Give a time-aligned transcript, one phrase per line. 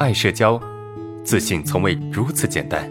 [0.00, 0.60] 爱社交，
[1.22, 2.90] 自信从未如此简单。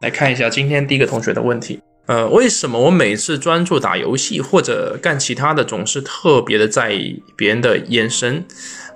[0.00, 1.80] 来看一下今天第一个同学的问题。
[2.06, 8.44] 呃，为什么我每次专注打游戏或者干其他的，总是特别的在意别人的眼神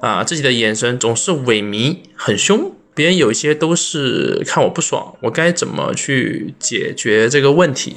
[0.01, 0.25] 啊？
[0.25, 2.73] 自己的眼神总是萎靡，很凶。
[2.97, 7.95] 别人有些都是看我不爽，我该怎么去解决这个问题？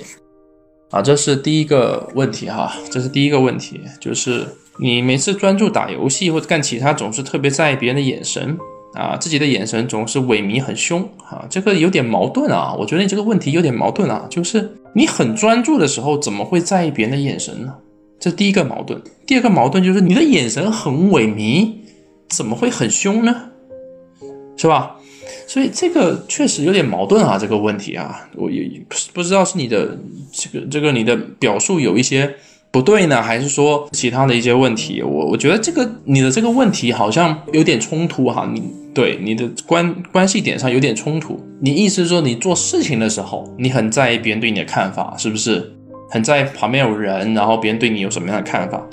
[0.90, 4.46] 啊，这是第一个问题哈，这是第一个问题，就是
[4.80, 8.58] 你每次专注打游戏或者干其他，总是特别在意别人的眼神
[8.94, 17.76] 啊，自己的眼神总是萎靡，很凶啊，这个有点矛盾啊，我觉得你这个问题有点矛盾啊，就是你很专注的时候，怎么会在意别人的眼神呢？
[18.20, 19.00] 这第一个矛盾。
[19.28, 21.72] 第二个矛盾就是你的眼神很萎靡，
[22.30, 23.50] 怎么会很凶呢？
[24.56, 24.96] 是吧？
[25.48, 28.70] 所以这个确实有点矛盾啊，这个问题啊，我也
[29.14, 29.98] 不知道是你的
[30.32, 32.36] 这个这个你的表述有一些
[32.70, 35.02] 不对呢，还是说其他的一些问题？
[35.02, 38.62] 我我觉得这个你的这个问题好像有点冲突哈，你
[38.94, 41.40] 对你的关关系点上有点冲突。
[41.62, 45.74] 你意思是说你做事情的时候，你很在意别人对你的看法，是不是？
[46.10, 48.86] 很在意旁边有人，然后别人对你有什么样的看法？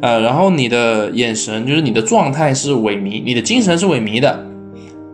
[0.00, 4.47] 呃，然后你的眼神就是你的状态是萎靡，你的精神是萎靡的。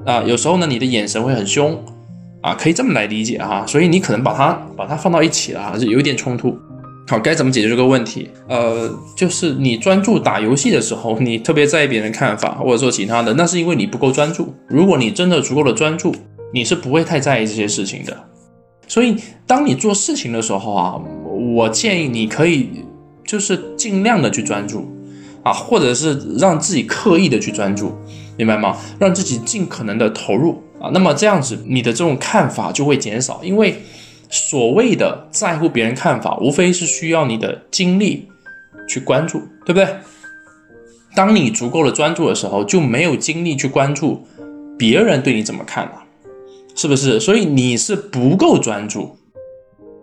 [0.05, 1.83] 啊，有时候呢，你的眼神会很凶，
[2.42, 6.56] 啊，可以这么来理解哈，所以你可能把它把它放到一起了，还是有一点冲突。
[7.06, 8.30] 好，该怎么解决这个问题？
[8.48, 14.55] 呃，就是你专注打游戏的时候，你特别在意别人看法，或者说其他的，那是因为你不够专注。
[14.69, 16.14] 如果你真的足够的专注，
[16.52, 18.16] 你是不会太在意这些事情的。
[18.86, 21.00] 所以，当你做事情的时候啊，
[21.55, 22.70] 我建议你可以
[23.27, 24.86] 就是尽量的去专注，
[25.45, 27.92] 啊，或者是让自己刻意的去专注。
[28.37, 28.77] 明白吗？
[28.98, 33.81] 让自己尽可能的投入啊，那么这样子你的这种看法就会减少，因为
[34.28, 38.28] 所谓的在乎别人看法，无非是需要你的精力
[38.89, 39.86] 去关注，对不对？
[41.14, 44.27] 当你足够的专注的时候，就没有精力去关注
[44.77, 46.02] 别人对你怎么看了，
[46.74, 47.20] 是不是？
[47.20, 49.17] 所以你是不够专注，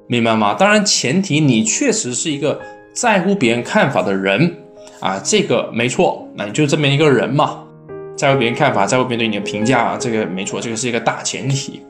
[0.07, 0.53] 明白吗？
[0.53, 2.61] 当然前提你确实是一个
[2.93, 4.55] 在乎别人看法的人
[5.01, 7.63] 啊，这个没错，那你就这么一个人嘛。
[8.15, 11.81] 在乎别人看法，在乎别人对你的评价，这个没错，这个是一个大前提。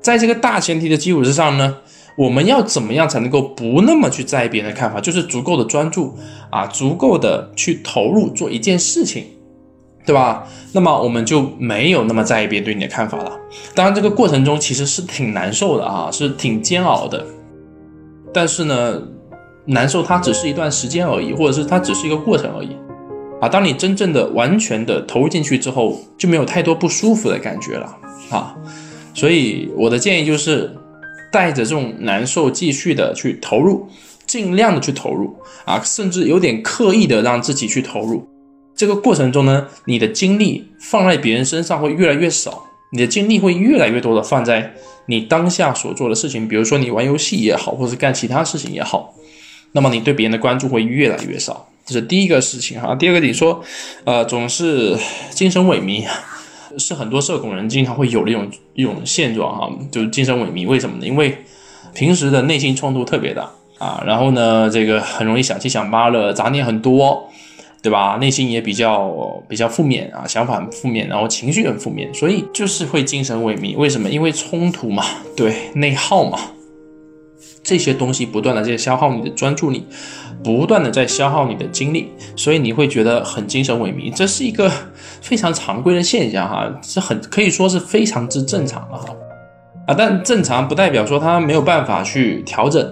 [0.00, 1.76] 在这个大前提的基础之上呢，
[2.16, 5.00] 我们要怎么样才能够不那么去在意别人的看法？
[5.00, 6.14] 就是足够的专注
[6.50, 9.24] 啊，足够的去投入做一件事情，
[10.04, 10.46] 对吧？
[10.72, 13.32] 那么我们就没有那么在意别人对你的看法了。
[13.74, 17.24] 当然，这个过程中其实是挺难受的啊，是挺煎熬的。
[18.34, 19.00] 但是呢，
[19.64, 22.76] 难受它只是一段时间而已，或者是它只是一个过程而已。
[23.40, 27.96] 啊，当你真正的完全的投入进去之后，就没有太多不舒服的感觉了
[28.30, 28.54] 啊。
[29.14, 30.70] 所以我的建议就是，
[31.32, 33.88] 带着这种难受继续的去投入，
[34.26, 35.34] 尽量的去投入
[35.64, 38.28] 啊，甚至有点刻意的让自己去投入。
[38.74, 42.62] 这个过程中呢，你的精力放在别人身上会越来越少，
[42.92, 44.72] 你的精力会越来越多的放在
[45.06, 49.14] 你当下所做的事情，比如说你玩游戏也好，或者干其他事情也好，
[49.72, 51.68] 那么你对别人的关注会越来越少。
[51.84, 53.60] 这是第一个事情哈，第二个你说，
[54.04, 54.96] 呃，总是
[55.30, 56.06] 精神萎靡，
[56.78, 60.64] 是很多社恐人经常会有的一种一种现状哈，就是精神萎靡。
[60.64, 61.06] 为什么呢？
[61.06, 61.36] 因为
[61.92, 67.28] 平时的内心冲突特别大啊，然后呢，这个很容易想七想八的，杂念很多，
[67.82, 68.16] 对吧？
[68.20, 73.76] 内心也比较比较负面啊，想法很负面，然后情绪很负面，所以就是会精神萎靡。
[73.76, 74.08] 为什么？
[74.08, 75.04] 因为冲突嘛，
[75.36, 76.38] 对，内耗嘛。
[77.62, 79.86] 这些东西不断的在消耗你的专注力，
[80.42, 84.70] 不断的在消耗你的精力，所以你会觉得很精神萎靡，这是一个
[85.22, 89.14] 非常常规的现象哈，是很可以说是非常之正常的哈，
[89.86, 92.82] 啊，但正常不代表说它没有办法去调整，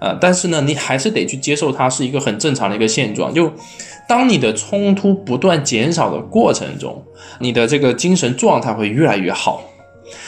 [0.00, 3.52] 呃，但是呢，你还是得去接受它是一个很正常的一个现状，就
[4.08, 7.02] 当你的冲突不断减少的过程中，
[7.40, 9.62] 你的这个精神状态会越来越好。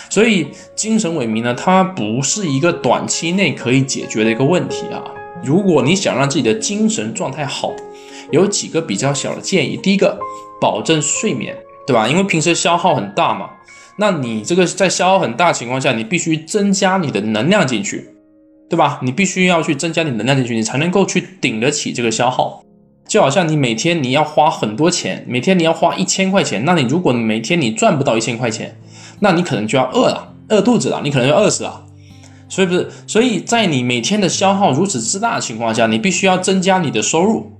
[0.09, 5.03] 所以精神萎靡呢，它不是一个短期内可以解决的一个问题啊。
[5.44, 7.73] 如果你想让自己的精神状态好，
[8.31, 9.76] 有几个比较小的建议。
[9.76, 10.19] 第一个，
[10.61, 11.55] 保证睡眠，
[11.87, 12.08] 对吧？
[12.08, 13.50] 因为平时消耗很大嘛，
[13.99, 18.08] 那你这个在消耗很大情况下，你必须增加你的能量进去，
[18.70, 18.99] 对吧？
[19.02, 22.62] 你必须要去增加你能量进去，你才能够去顶得起这个消耗。
[23.06, 28.76] 就好像你每天你要花很多钱，每天你要花一千块钱，那你如果每天你赚不到一千块钱。
[29.21, 31.85] 那你可能就要饿了，饿肚子了，你可能要饿死了，
[32.49, 37.53] 所以不是，所以在你每天的消耗如此之大的情况下，你必须要增加你的收入，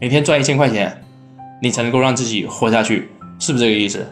[0.00, 1.02] 每天赚一千块钱，
[1.62, 4.06] 你才能够让自己活下去，是不是这个意思？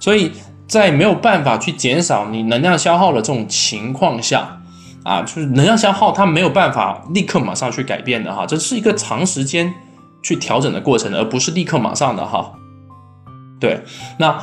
[0.00, 0.32] 所以
[0.66, 4.60] 在没有办法去减少你能量消耗的这种情况下，
[5.04, 9.72] 啊，就是能量消耗它没有办法立刻马上去改变的哈，这是一个长时间
[10.22, 12.52] 去调整的过程，而不是立刻马上的哈。
[13.60, 13.82] 对，
[14.18, 14.38] 那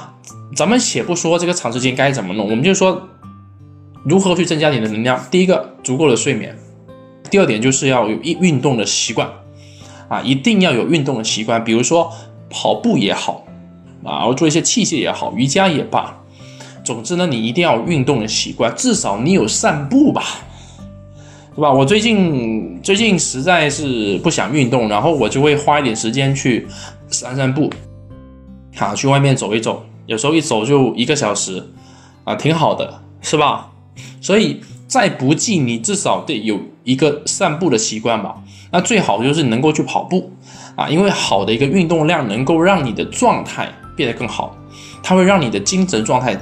[0.56, 3.10] 咱们且不说这个长时间该怎么弄，我们就说
[4.04, 5.22] 如何去增加你的能量。
[5.30, 6.54] 第一个，足够的睡眠；
[7.30, 9.30] 第二点就是要有运运动的习惯
[10.08, 12.10] 啊，一定要有运动的习惯，比如说
[12.50, 13.46] 跑步也好
[14.02, 16.22] 啊，然后做一些器械也好，瑜伽也罢。
[16.86, 20.24] 总之呢，你一定要运动的习惯，至少你有散步吧，
[21.54, 21.74] 是吧？
[21.74, 26.66] 我最近最近实在是不想运动，然后我就会花一点时间去
[27.10, 27.70] 散散步。
[28.76, 31.70] 好，去外面走一走，有时候一走就一个小时，
[32.24, 33.72] 啊，挺好的，是吧？
[34.22, 38.36] 所以再不济，你至少得有一个散步的习惯吧。
[38.72, 40.32] 那最好就是能够去跑步，
[40.76, 44.56] 啊，因为好的一个运动量能够让你的状态变得更好，
[45.02, 46.36] 它会让你的精神状态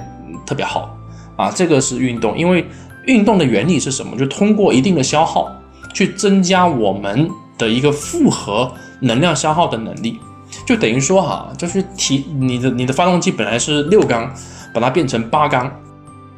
[0.45, 0.97] 特别好，
[1.35, 2.37] 啊，这个是运动。
[2.37, 2.65] 因为
[3.05, 4.17] 运动的原理是什么？
[4.17, 5.51] 就通过一定的消耗
[5.93, 8.71] 去增加我们的一个复合
[9.01, 10.17] 能量消耗的能力。
[10.65, 14.33] 就等于说哈，就是提你的你的发动机本来是六缸，
[14.73, 15.71] 把它变成八缸。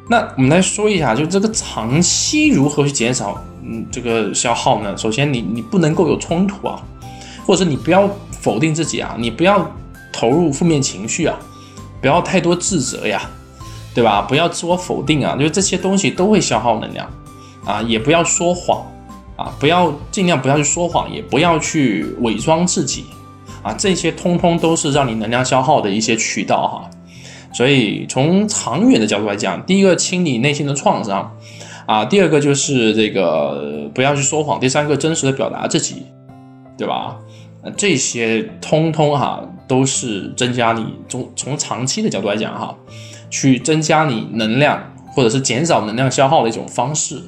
[0.08, 4.96] 那我们来说一下，就这个长期如何去减少嗯这个消耗呢？
[4.96, 6.80] 首先你你不能够有冲突啊，
[7.46, 9.68] 或者是你不要否定自己啊，你不要
[10.12, 11.36] 投入负面情绪啊，
[12.00, 13.28] 不要太多自责呀，
[13.94, 14.22] 对吧？
[14.22, 17.10] 不要自我否定啊，就这些东西都会消耗能量
[17.64, 18.86] 啊，也不要说谎
[19.36, 23.06] 啊，不要尽量不要去说谎，也不要去伪装自己。
[23.66, 26.88] 啊，这些通通都是让你能量消耗的一些渠道哈，
[27.52, 31.36] 所以从长远的角度来讲，第一个清理内心的创伤，
[31.84, 36.06] 啊，第二个就是这个不要去说谎，第三个真实的表达自己，
[36.78, 37.16] 对吧？
[37.76, 42.72] 这些通通哈都是增加你从从长期的角度来讲哈，
[43.30, 47.20] 去增加你能量或者是减少能量消耗的一种方式。